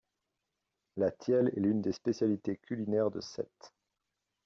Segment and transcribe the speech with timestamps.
[0.97, 3.71] La tielle est l'une des spécialités culinaires de Sète.